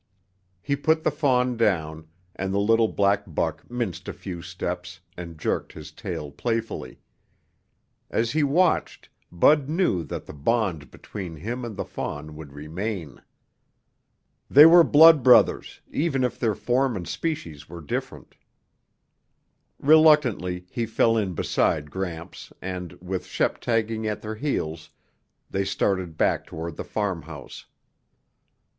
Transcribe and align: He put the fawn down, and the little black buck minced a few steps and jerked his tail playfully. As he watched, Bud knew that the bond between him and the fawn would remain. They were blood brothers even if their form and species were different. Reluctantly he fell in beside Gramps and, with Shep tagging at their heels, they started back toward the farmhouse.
He 0.63 0.75
put 0.75 1.03
the 1.03 1.11
fawn 1.11 1.57
down, 1.57 2.07
and 2.35 2.51
the 2.51 2.57
little 2.57 2.87
black 2.87 3.21
buck 3.27 3.69
minced 3.69 4.07
a 4.07 4.13
few 4.13 4.41
steps 4.41 4.99
and 5.15 5.37
jerked 5.37 5.73
his 5.73 5.91
tail 5.91 6.31
playfully. 6.31 6.97
As 8.09 8.31
he 8.31 8.41
watched, 8.41 9.09
Bud 9.31 9.69
knew 9.69 10.03
that 10.05 10.25
the 10.25 10.33
bond 10.33 10.89
between 10.89 11.35
him 11.35 11.63
and 11.63 11.77
the 11.77 11.85
fawn 11.85 12.35
would 12.35 12.51
remain. 12.51 13.21
They 14.49 14.65
were 14.65 14.83
blood 14.83 15.21
brothers 15.21 15.81
even 15.91 16.23
if 16.23 16.39
their 16.39 16.55
form 16.55 16.95
and 16.95 17.07
species 17.07 17.69
were 17.69 17.79
different. 17.79 18.35
Reluctantly 19.77 20.65
he 20.71 20.87
fell 20.87 21.15
in 21.15 21.35
beside 21.35 21.91
Gramps 21.91 22.51
and, 22.59 22.93
with 22.93 23.27
Shep 23.27 23.59
tagging 23.61 24.07
at 24.07 24.23
their 24.23 24.33
heels, 24.33 24.89
they 25.51 25.63
started 25.63 26.17
back 26.17 26.47
toward 26.47 26.75
the 26.75 26.83
farmhouse. 26.83 27.67